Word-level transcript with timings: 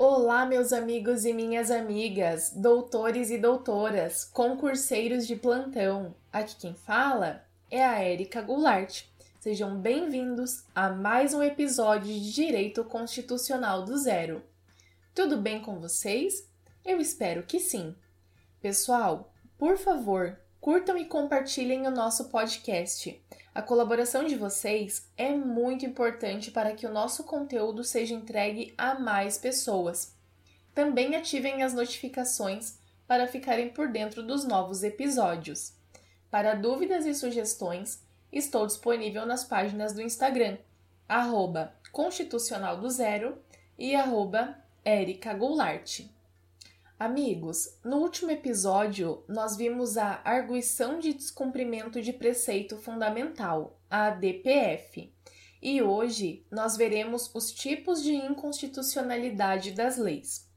Olá, 0.00 0.46
meus 0.46 0.72
amigos 0.72 1.24
e 1.24 1.32
minhas 1.32 1.72
amigas, 1.72 2.52
doutores 2.54 3.30
e 3.30 3.36
doutoras, 3.36 4.22
concurseiros 4.22 5.26
de 5.26 5.34
plantão. 5.34 6.14
Aqui 6.32 6.54
quem 6.54 6.72
fala 6.72 7.44
é 7.68 7.84
a 7.84 7.98
Érica 7.98 8.40
Goulart. 8.40 9.02
Sejam 9.40 9.76
bem-vindos 9.76 10.62
a 10.72 10.88
mais 10.88 11.34
um 11.34 11.42
episódio 11.42 12.14
de 12.14 12.32
Direito 12.32 12.84
Constitucional 12.84 13.84
do 13.84 13.98
Zero. 13.98 14.40
Tudo 15.12 15.36
bem 15.36 15.60
com 15.60 15.80
vocês? 15.80 16.48
Eu 16.84 17.00
espero 17.00 17.42
que 17.42 17.58
sim. 17.58 17.92
Pessoal, 18.62 19.32
por 19.58 19.76
favor, 19.76 20.38
curtam 20.60 20.96
e 20.98 21.04
compartilhem 21.04 21.86
o 21.86 21.90
nosso 21.90 22.28
podcast. 22.28 23.22
A 23.54 23.62
colaboração 23.62 24.24
de 24.24 24.36
vocês 24.36 25.08
é 25.16 25.30
muito 25.30 25.86
importante 25.86 26.50
para 26.50 26.72
que 26.74 26.86
o 26.86 26.92
nosso 26.92 27.24
conteúdo 27.24 27.82
seja 27.84 28.14
entregue 28.14 28.74
a 28.76 28.98
mais 28.98 29.38
pessoas. 29.38 30.16
Também 30.74 31.16
ativem 31.16 31.62
as 31.62 31.74
notificações 31.74 32.78
para 33.06 33.26
ficarem 33.26 33.70
por 33.70 33.88
dentro 33.88 34.22
dos 34.22 34.44
novos 34.44 34.82
episódios. 34.82 35.72
Para 36.30 36.54
dúvidas 36.54 37.06
e 37.06 37.14
sugestões, 37.14 38.02
estou 38.30 38.66
disponível 38.66 39.24
nas 39.24 39.44
páginas 39.44 39.92
do 39.92 40.02
Instagram, 40.02 40.58
arroba 41.08 41.72
Constitucional 41.90 42.78
do 42.78 42.90
Zero 42.90 43.38
e 43.78 43.94
arroba 43.94 44.56
Goulart. 45.38 46.02
Amigos, 46.98 47.78
no 47.84 47.98
último 47.98 48.32
episódio 48.32 49.22
nós 49.28 49.56
vimos 49.56 49.96
a 49.96 50.20
arguição 50.24 50.98
de 50.98 51.14
descumprimento 51.14 52.02
de 52.02 52.12
preceito 52.12 52.76
fundamental, 52.76 53.80
a 53.88 54.10
DPF, 54.10 55.14
e 55.62 55.80
hoje 55.80 56.44
nós 56.50 56.76
veremos 56.76 57.32
os 57.32 57.52
tipos 57.52 58.02
de 58.02 58.16
inconstitucionalidade 58.16 59.70
das 59.70 59.96
leis. 59.96 60.50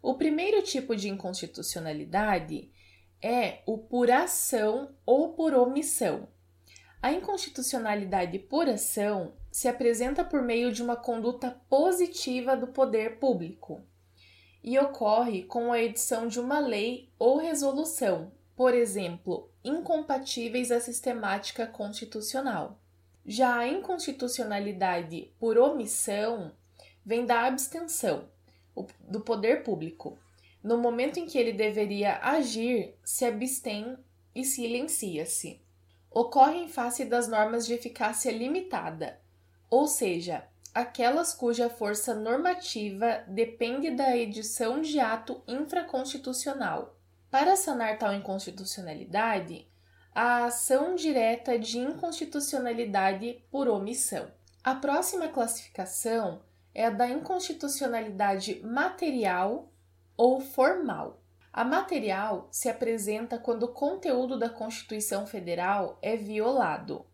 O 0.00 0.14
primeiro 0.14 0.62
tipo 0.62 0.94
de 0.94 1.08
inconstitucionalidade 1.08 2.70
é 3.20 3.62
o 3.66 3.76
por 3.76 4.12
ação 4.12 4.94
ou 5.04 5.32
por 5.32 5.54
omissão. 5.54 6.28
A 7.02 7.12
inconstitucionalidade 7.12 8.38
por 8.38 8.68
ação 8.68 9.34
se 9.50 9.66
apresenta 9.66 10.22
por 10.22 10.40
meio 10.40 10.70
de 10.70 10.84
uma 10.84 10.94
conduta 10.94 11.50
positiva 11.68 12.56
do 12.56 12.68
poder 12.68 13.18
público 13.18 13.84
e 14.64 14.78
ocorre 14.78 15.42
com 15.42 15.70
a 15.70 15.80
edição 15.80 16.26
de 16.26 16.40
uma 16.40 16.58
lei 16.58 17.10
ou 17.18 17.36
resolução, 17.36 18.32
por 18.56 18.72
exemplo, 18.72 19.50
incompatíveis 19.62 20.72
à 20.72 20.80
sistemática 20.80 21.66
constitucional. 21.66 22.78
Já 23.26 23.58
a 23.58 23.68
inconstitucionalidade 23.68 25.30
por 25.38 25.58
omissão 25.58 26.52
vem 27.04 27.26
da 27.26 27.44
abstenção 27.44 28.24
do 29.00 29.20
poder 29.20 29.62
público. 29.62 30.18
No 30.62 30.78
momento 30.78 31.18
em 31.18 31.26
que 31.26 31.36
ele 31.36 31.52
deveria 31.52 32.18
agir, 32.22 32.94
se 33.04 33.26
abstém 33.26 33.98
e 34.34 34.44
silencia-se. 34.44 35.60
Ocorre 36.10 36.56
em 36.56 36.68
face 36.68 37.04
das 37.04 37.28
normas 37.28 37.66
de 37.66 37.74
eficácia 37.74 38.32
limitada, 38.32 39.20
ou 39.68 39.86
seja, 39.86 40.48
aquelas 40.74 41.32
cuja 41.32 41.70
força 41.70 42.14
normativa 42.14 43.22
depende 43.28 43.92
da 43.92 44.16
edição 44.16 44.80
de 44.80 44.98
ato 44.98 45.40
infraconstitucional. 45.46 46.98
Para 47.30 47.54
sanar 47.54 47.96
tal 47.96 48.12
inconstitucionalidade, 48.12 49.68
a 50.12 50.46
ação 50.46 50.96
direta 50.96 51.56
de 51.58 51.78
inconstitucionalidade 51.78 53.44
por 53.50 53.68
omissão. 53.68 54.30
A 54.64 54.74
próxima 54.74 55.28
classificação 55.28 56.42
é 56.74 56.86
a 56.86 56.90
da 56.90 57.08
inconstitucionalidade 57.08 58.60
material 58.64 59.72
ou 60.16 60.40
formal. 60.40 61.20
A 61.52 61.64
material 61.64 62.48
se 62.50 62.68
apresenta 62.68 63.38
quando 63.38 63.64
o 63.64 63.72
conteúdo 63.72 64.36
da 64.36 64.48
Constituição 64.48 65.24
Federal 65.24 65.98
é 66.02 66.16
violado 66.16 67.06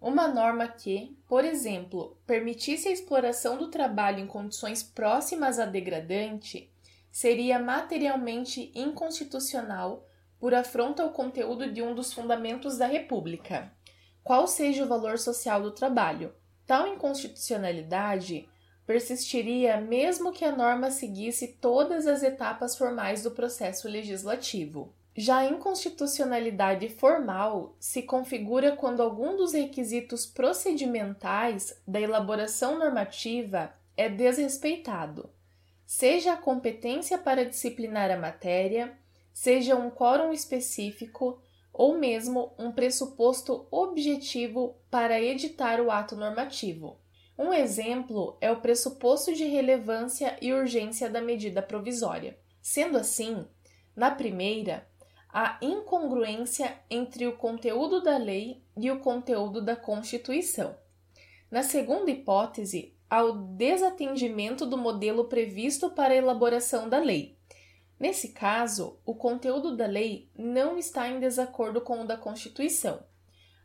uma 0.00 0.28
norma 0.28 0.68
que, 0.68 1.16
por 1.26 1.44
exemplo, 1.44 2.16
permitisse 2.26 2.88
a 2.88 2.92
exploração 2.92 3.58
do 3.58 3.68
trabalho 3.68 4.20
em 4.20 4.26
condições 4.26 4.82
próximas 4.82 5.58
a 5.58 5.66
degradante 5.66 6.70
seria 7.10 7.58
materialmente 7.58 8.70
inconstitucional 8.74 10.06
por 10.38 10.54
afronta 10.54 11.02
ao 11.02 11.10
conteúdo 11.10 11.72
de 11.72 11.82
um 11.82 11.94
dos 11.94 12.12
fundamentos 12.12 12.78
da 12.78 12.86
República, 12.86 13.72
qual 14.22 14.46
seja 14.46 14.84
o 14.84 14.88
valor 14.88 15.18
social 15.18 15.60
do 15.60 15.72
trabalho. 15.72 16.32
Tal 16.64 16.86
inconstitucionalidade 16.86 18.48
persistiria 18.86 19.80
mesmo 19.80 20.32
que 20.32 20.44
a 20.44 20.54
norma 20.54 20.90
seguisse 20.90 21.48
todas 21.60 22.06
as 22.06 22.22
etapas 22.22 22.76
formais 22.76 23.22
do 23.22 23.32
processo 23.32 23.88
legislativo. 23.88 24.94
Já 25.16 25.38
a 25.38 25.46
inconstitucionalidade 25.46 26.88
formal 26.88 27.76
se 27.80 28.02
configura 28.02 28.76
quando 28.76 29.02
algum 29.02 29.36
dos 29.36 29.52
requisitos 29.52 30.24
procedimentais 30.26 31.76
da 31.86 32.00
elaboração 32.00 32.78
normativa 32.78 33.72
é 33.96 34.08
desrespeitado, 34.08 35.28
seja 35.84 36.34
a 36.34 36.36
competência 36.36 37.18
para 37.18 37.44
disciplinar 37.44 38.10
a 38.10 38.16
matéria, 38.16 38.96
seja 39.32 39.74
um 39.74 39.90
quórum 39.90 40.32
específico 40.32 41.42
ou 41.72 41.96
mesmo 41.96 42.52
um 42.58 42.70
pressuposto 42.70 43.66
objetivo 43.70 44.76
para 44.90 45.20
editar 45.20 45.80
o 45.80 45.90
ato 45.90 46.14
normativo. 46.14 47.00
Um 47.38 47.52
exemplo 47.52 48.36
é 48.40 48.50
o 48.50 48.60
pressuposto 48.60 49.32
de 49.32 49.44
relevância 49.44 50.36
e 50.42 50.52
urgência 50.52 51.08
da 51.08 51.20
medida 51.20 51.62
provisória. 51.62 52.36
Sendo 52.60 52.98
assim, 52.98 53.46
na 53.94 54.10
primeira, 54.10 54.86
a 55.30 55.58
incongruência 55.60 56.78
entre 56.90 57.26
o 57.26 57.36
conteúdo 57.36 58.02
da 58.02 58.16
lei 58.16 58.62
e 58.76 58.90
o 58.90 59.00
conteúdo 59.00 59.60
da 59.60 59.76
Constituição. 59.76 60.76
Na 61.50 61.62
segunda 61.62 62.10
hipótese, 62.10 62.94
há 63.08 63.22
o 63.22 63.32
desatendimento 63.32 64.66
do 64.66 64.76
modelo 64.76 65.24
previsto 65.24 65.90
para 65.90 66.14
a 66.14 66.16
elaboração 66.16 66.88
da 66.88 66.98
lei. 66.98 67.36
Nesse 67.98 68.28
caso, 68.28 68.98
o 69.04 69.14
conteúdo 69.14 69.76
da 69.76 69.86
lei 69.86 70.30
não 70.36 70.78
está 70.78 71.08
em 71.08 71.18
desacordo 71.18 71.80
com 71.80 72.02
o 72.02 72.06
da 72.06 72.16
Constituição. 72.16 73.02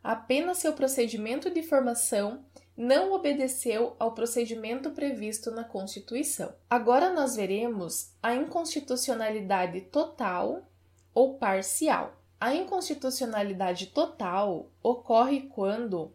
Apenas 0.02 0.58
seu 0.58 0.72
procedimento 0.72 1.50
de 1.50 1.62
formação 1.62 2.44
não 2.76 3.12
obedeceu 3.12 3.94
ao 3.98 4.12
procedimento 4.12 4.90
previsto 4.90 5.50
na 5.50 5.62
Constituição. 5.62 6.52
Agora 6.68 7.12
nós 7.12 7.36
veremos 7.36 8.10
a 8.22 8.34
inconstitucionalidade 8.34 9.82
total 9.82 10.66
ou 11.14 11.34
parcial. 11.38 12.20
A 12.40 12.54
inconstitucionalidade 12.54 13.86
total 13.86 14.68
ocorre 14.82 15.42
quando, 15.42 16.12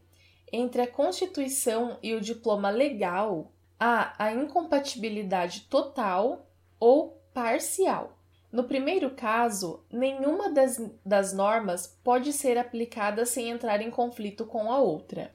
entre 0.51 0.81
a 0.81 0.87
Constituição 0.87 1.97
e 2.03 2.13
o 2.13 2.21
diploma 2.21 2.69
legal, 2.69 3.51
há 3.79 4.13
a 4.23 4.33
incompatibilidade 4.33 5.61
total 5.61 6.45
ou 6.79 7.19
parcial. 7.33 8.17
No 8.51 8.63
primeiro 8.63 9.11
caso, 9.11 9.83
nenhuma 9.91 10.51
das, 10.51 10.81
das 11.05 11.33
normas 11.33 11.99
pode 12.03 12.33
ser 12.33 12.57
aplicada 12.57 13.25
sem 13.25 13.49
entrar 13.49 13.81
em 13.81 13.91
conflito 13.91 14.45
com 14.45 14.71
a 14.71 14.79
outra. 14.79 15.33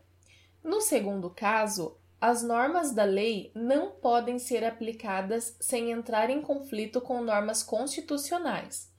No 0.63 0.81
segundo 0.81 1.31
caso, 1.31 1.97
as 2.21 2.43
normas 2.43 2.93
da 2.93 3.05
lei 3.05 3.51
não 3.55 3.91
podem 3.91 4.39
ser 4.39 4.65
aplicadas 4.65 5.57
sem 5.61 5.91
entrar 5.91 6.29
em 6.31 6.41
conflito 6.41 7.01
com 7.01 7.21
normas 7.23 7.63
constitucionais 7.63 8.94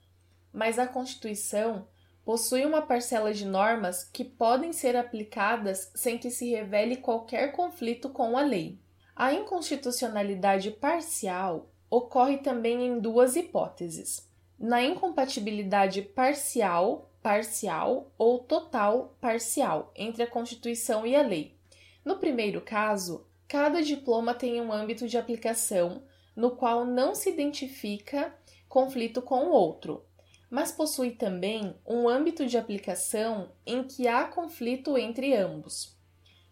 mas 0.56 0.80
a 0.80 0.88
Constituição 0.88 1.86
possui 2.24 2.66
uma 2.66 2.82
parcela 2.82 3.34
de 3.34 3.46
normas 3.46 4.04
que 4.06 4.24
podem 4.24 4.72
ser 4.72 4.96
aplicadas 4.96 5.92
sem 5.94 6.18
que 6.18 6.32
se 6.32 6.50
revele 6.50 6.96
qualquer 6.96 7.52
conflito 7.52 8.10
com 8.10 8.38
a 8.38 8.42
lei. 8.42 8.80
A 9.16 9.34
inconstitucionalidade 9.34 10.72
parcial 10.72 11.70
ocorre 11.90 12.38
também 12.38 12.88
em 12.88 13.00
duas 13.00 13.36
hipóteses: 13.36 14.28
na 14.58 14.82
incompatibilidade 14.82 16.02
parcial, 16.02 17.12
parcial 17.22 18.12
ou 18.18 18.40
total 18.40 19.16
parcial 19.20 19.92
entre 19.96 20.24
a 20.24 20.28
Constituição 20.28 21.06
e 21.06 21.16
a 21.16 21.22
lei. 21.22 21.56
No 22.04 22.18
primeiro 22.18 22.62
caso, 22.62 23.28
cada 23.48 23.84
diploma 23.84 24.34
tem 24.34 24.62
um 24.62 24.72
âmbito 24.72 25.08
de 25.08 25.18
aplicação 25.18 26.04
no 26.36 26.52
qual 26.52 26.86
não 26.86 27.14
se 27.14 27.30
identifica 27.30 28.34
conflito 28.68 29.22
com 29.22 29.46
o 29.46 29.52
outro, 29.52 30.04
mas 30.50 30.72
possui 30.72 31.12
também 31.12 31.76
um 31.86 32.08
âmbito 32.08 32.46
de 32.46 32.58
aplicação 32.58 33.52
em 33.66 33.84
que 33.84 34.08
há 34.08 34.26
conflito 34.26 34.98
entre 34.98 35.36
ambos. 35.36 35.96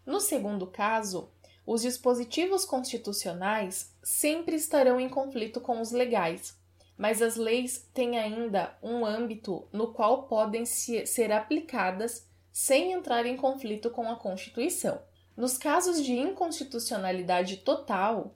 No 0.04 0.20
segundo 0.20 0.66
caso, 0.66 1.30
os 1.66 1.82
dispositivos 1.82 2.64
constitucionais 2.64 3.94
sempre 4.02 4.56
estarão 4.56 5.00
em 5.00 5.08
conflito 5.08 5.60
com 5.60 5.80
os 5.80 5.92
legais, 5.92 6.56
mas 6.96 7.22
as 7.22 7.36
leis 7.36 7.88
têm 7.94 8.18
ainda 8.18 8.76
um 8.82 9.04
âmbito 9.04 9.66
no 9.72 9.92
qual 9.92 10.24
podem 10.24 10.64
ser 10.66 11.32
aplicadas 11.32 12.26
sem 12.52 12.92
entrar 12.92 13.26
em 13.26 13.36
conflito 13.36 13.90
com 13.90 14.10
a 14.10 14.16
Constituição. 14.16 15.00
Nos 15.36 15.58
casos 15.58 16.00
de 16.04 16.12
inconstitucionalidade 16.12 17.56
total, 17.58 18.34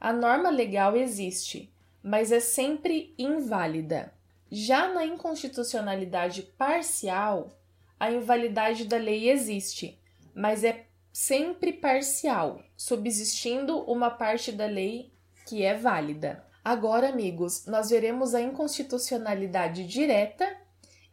A 0.00 0.14
norma 0.14 0.48
legal 0.48 0.96
existe, 0.96 1.70
mas 2.02 2.32
é 2.32 2.40
sempre 2.40 3.14
inválida. 3.18 4.14
Já 4.50 4.92
na 4.92 5.06
inconstitucionalidade 5.06 6.42
parcial, 6.42 7.56
a 7.98 8.10
invalidade 8.10 8.84
da 8.84 8.96
lei 8.96 9.30
existe, 9.30 10.00
mas 10.34 10.64
é 10.64 10.86
sempre 11.12 11.72
parcial, 11.72 12.60
subsistindo 12.76 13.78
uma 13.82 14.10
parte 14.10 14.50
da 14.50 14.66
lei 14.66 15.12
que 15.46 15.62
é 15.62 15.76
válida. 15.76 16.44
Agora, 16.64 17.10
amigos, 17.10 17.66
nós 17.66 17.90
veremos 17.90 18.34
a 18.34 18.40
inconstitucionalidade 18.40 19.86
direta 19.86 20.56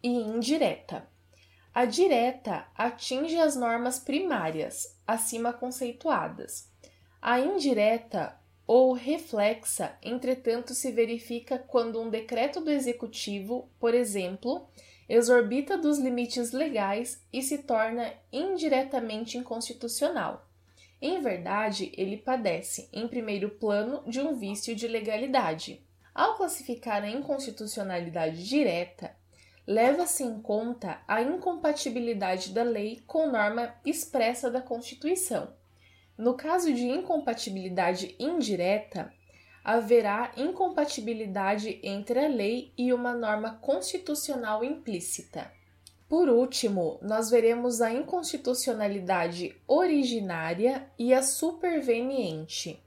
e 0.01 0.10
indireta. 0.10 1.07
A 1.74 1.86
direta 1.86 2.66
atinge 2.75 3.38
as 3.38 3.56
normas 3.56 4.00
primárias, 4.00 5.00
acima 5.06 5.54
conceituadas. 5.54 6.72
A 7.22 7.39
indireta 7.39 8.36
ou 8.67 8.91
reflexa, 8.91 9.97
entretanto, 10.03 10.73
se 10.73 10.91
verifica 10.91 11.57
quando 11.57 12.01
um 12.01 12.09
decreto 12.09 12.59
do 12.59 12.69
executivo, 12.69 13.69
por 13.79 13.93
exemplo, 13.93 14.67
exorbita 15.07 15.77
dos 15.77 15.97
limites 15.97 16.51
legais 16.51 17.25
e 17.31 17.41
se 17.41 17.59
torna 17.59 18.13
indiretamente 18.31 19.37
inconstitucional. 19.37 20.45
Em 21.01 21.21
verdade, 21.21 21.93
ele 21.95 22.17
padece, 22.17 22.89
em 22.91 23.07
primeiro 23.07 23.51
plano, 23.51 24.03
de 24.05 24.19
um 24.19 24.35
vício 24.35 24.75
de 24.75 24.87
legalidade. 24.87 25.81
Ao 26.13 26.35
classificar 26.35 27.03
a 27.03 27.09
inconstitucionalidade 27.09 28.43
direta, 28.43 29.15
leva-se 29.65 30.23
em 30.23 30.41
conta 30.41 30.99
a 31.07 31.21
incompatibilidade 31.21 32.51
da 32.51 32.63
lei 32.63 33.01
com 33.05 33.31
norma 33.31 33.73
expressa 33.85 34.49
da 34.49 34.59
Constituição. 34.59 35.55
No 36.17 36.33
caso 36.33 36.73
de 36.73 36.87
incompatibilidade 36.87 38.15
indireta, 38.17 39.13
haverá 39.63 40.31
incompatibilidade 40.35 41.79
entre 41.83 42.25
a 42.25 42.27
lei 42.27 42.71
e 42.77 42.91
uma 42.91 43.13
norma 43.13 43.59
constitucional 43.61 44.63
implícita. 44.63 45.51
Por 46.09 46.29
último, 46.29 46.97
nós 47.01 47.29
veremos 47.29 47.81
a 47.81 47.93
inconstitucionalidade 47.93 49.55
originária 49.67 50.89
e 50.97 51.13
a 51.13 51.21
superveniente. 51.21 52.81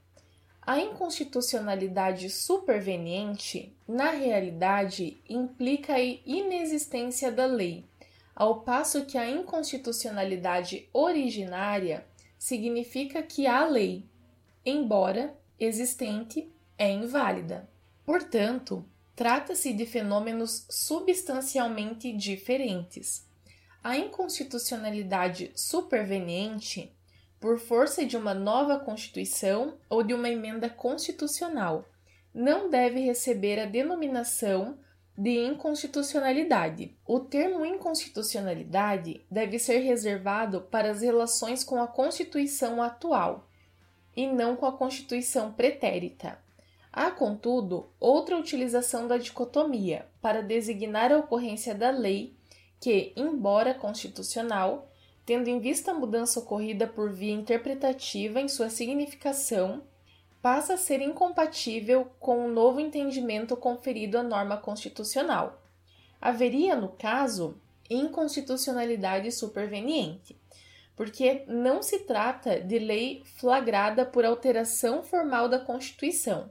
A 0.61 0.79
inconstitucionalidade 0.79 2.29
superveniente, 2.29 3.75
na 3.87 4.09
realidade, 4.09 5.21
implica 5.29 5.93
a 5.93 6.01
inexistência 6.01 7.31
da 7.31 7.45
lei, 7.45 7.85
ao 8.35 8.61
passo 8.61 9.05
que 9.05 9.17
a 9.17 9.29
inconstitucionalidade 9.29 10.89
originária 10.91 12.05
significa 12.41 13.21
que 13.21 13.45
há 13.45 13.63
lei, 13.67 14.03
embora 14.65 15.37
existente 15.59 16.51
é 16.75 16.89
inválida. 16.89 17.69
Portanto, 18.03 18.83
trata-se 19.15 19.71
de 19.71 19.85
fenômenos 19.85 20.65
substancialmente 20.67 22.11
diferentes. 22.11 23.29
A 23.83 23.95
inconstitucionalidade 23.95 25.51
superveniente, 25.53 26.91
por 27.39 27.59
força 27.59 28.03
de 28.03 28.17
uma 28.17 28.33
nova 28.33 28.79
Constituição 28.79 29.77
ou 29.87 30.01
de 30.01 30.15
uma 30.15 30.27
emenda 30.27 30.67
constitucional, 30.67 31.87
não 32.33 32.71
deve 32.71 33.01
receber 33.01 33.59
a 33.59 33.67
denominação 33.67 34.79
de 35.21 35.37
inconstitucionalidade. 35.37 36.97
O 37.05 37.19
termo 37.19 37.63
inconstitucionalidade 37.63 39.23
deve 39.29 39.59
ser 39.59 39.77
reservado 39.77 40.61
para 40.61 40.89
as 40.89 41.03
relações 41.03 41.63
com 41.63 41.79
a 41.79 41.85
Constituição 41.85 42.81
atual 42.81 43.47
e 44.17 44.25
não 44.25 44.55
com 44.55 44.65
a 44.65 44.71
Constituição 44.71 45.53
pretérita. 45.53 46.39
Há, 46.91 47.11
contudo, 47.11 47.91
outra 47.99 48.35
utilização 48.35 49.07
da 49.07 49.19
dicotomia 49.19 50.07
para 50.19 50.41
designar 50.41 51.11
a 51.11 51.19
ocorrência 51.19 51.75
da 51.75 51.91
lei 51.91 52.35
que, 52.79 53.13
embora 53.15 53.75
constitucional, 53.75 54.89
tendo 55.23 55.49
em 55.49 55.59
vista 55.59 55.91
a 55.91 55.93
mudança 55.93 56.39
ocorrida 56.39 56.87
por 56.87 57.11
via 57.11 57.31
interpretativa 57.31 58.41
em 58.41 58.47
sua 58.47 58.71
significação, 58.71 59.83
passa 60.41 60.73
a 60.73 60.77
ser 60.77 61.01
incompatível 61.01 62.11
com 62.19 62.45
o 62.45 62.51
novo 62.51 62.79
entendimento 62.79 63.55
conferido 63.55 64.17
à 64.17 64.23
norma 64.23 64.57
constitucional. 64.57 65.61
Haveria, 66.19 66.75
no 66.75 66.89
caso, 66.89 67.59
inconstitucionalidade 67.89 69.31
superveniente, 69.31 70.39
porque 70.95 71.43
não 71.47 71.81
se 71.81 71.99
trata 71.99 72.59
de 72.59 72.79
lei 72.79 73.23
flagrada 73.37 74.05
por 74.05 74.25
alteração 74.25 75.03
formal 75.03 75.47
da 75.47 75.59
Constituição 75.59 76.49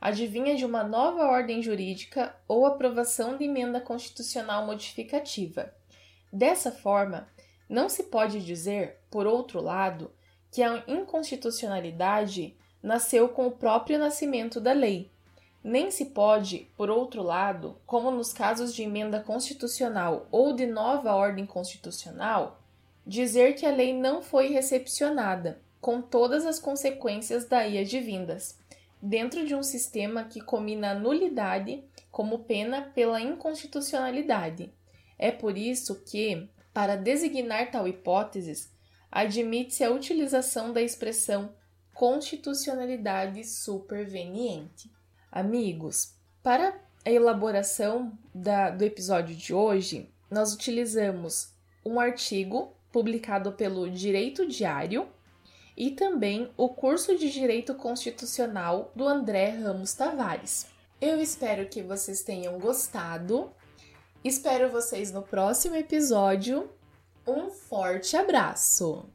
adivinha 0.00 0.54
de 0.54 0.64
uma 0.64 0.84
nova 0.84 1.24
ordem 1.26 1.62
jurídica 1.62 2.34
ou 2.46 2.66
aprovação 2.66 3.36
de 3.36 3.44
emenda 3.44 3.80
constitucional 3.80 4.64
modificativa. 4.66 5.72
Dessa 6.32 6.70
forma, 6.70 7.28
não 7.68 7.88
se 7.88 8.04
pode 8.04 8.44
dizer, 8.44 8.98
por 9.10 9.26
outro 9.26 9.60
lado, 9.60 10.12
que 10.50 10.62
a 10.62 10.84
inconstitucionalidade 10.86 12.56
nasceu 12.82 13.28
com 13.28 13.46
o 13.46 13.50
próprio 13.50 13.98
nascimento 13.98 14.60
da 14.60 14.72
lei. 14.72 15.10
Nem 15.62 15.90
se 15.90 16.06
pode, 16.06 16.70
por 16.76 16.88
outro 16.88 17.22
lado, 17.22 17.76
como 17.84 18.10
nos 18.10 18.32
casos 18.32 18.74
de 18.74 18.82
emenda 18.82 19.20
constitucional 19.20 20.28
ou 20.30 20.52
de 20.52 20.66
nova 20.66 21.14
ordem 21.14 21.44
constitucional, 21.44 22.62
dizer 23.04 23.54
que 23.54 23.66
a 23.66 23.70
lei 23.70 23.92
não 23.92 24.22
foi 24.22 24.48
recepcionada, 24.48 25.60
com 25.80 26.00
todas 26.00 26.46
as 26.46 26.58
consequências 26.58 27.46
daí 27.46 27.78
advindas 27.78 28.58
dentro 29.00 29.46
de 29.46 29.54
um 29.54 29.62
sistema 29.62 30.24
que 30.24 30.40
combina 30.40 30.90
a 30.90 30.94
nulidade 30.94 31.84
como 32.10 32.40
pena 32.40 32.90
pela 32.94 33.20
inconstitucionalidade. 33.20 34.72
É 35.18 35.30
por 35.30 35.56
isso 35.56 36.02
que, 36.04 36.48
para 36.72 36.96
designar 36.96 37.70
tal 37.70 37.86
hipóteses, 37.86 38.72
admite-se 39.10 39.84
a 39.84 39.90
utilização 39.90 40.72
da 40.72 40.82
expressão 40.82 41.50
constitucionalidade 41.96 43.42
superveniente. 43.42 44.92
Amigos, 45.32 46.14
para 46.42 46.78
a 47.04 47.10
elaboração 47.10 48.12
da, 48.34 48.68
do 48.68 48.84
episódio 48.84 49.34
de 49.34 49.54
hoje, 49.54 50.12
nós 50.30 50.52
utilizamos 50.52 51.54
um 51.84 51.98
artigo 51.98 52.76
publicado 52.92 53.52
pelo 53.52 53.88
Direito 53.90 54.46
Diário 54.46 55.08
e 55.74 55.90
também 55.90 56.52
o 56.54 56.68
curso 56.68 57.16
de 57.16 57.30
Direito 57.30 57.74
Constitucional 57.74 58.92
do 58.94 59.08
André 59.08 59.48
Ramos 59.48 59.94
Tavares. 59.94 60.66
Eu 61.00 61.18
espero 61.18 61.66
que 61.66 61.82
vocês 61.82 62.22
tenham 62.22 62.58
gostado. 62.58 63.50
Espero 64.22 64.70
vocês 64.70 65.10
no 65.10 65.22
próximo 65.22 65.74
episódio. 65.74 66.70
Um 67.26 67.48
forte 67.48 68.16
abraço! 68.18 69.08